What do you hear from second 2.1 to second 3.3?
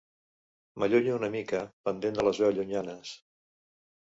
de les veus llunyanes.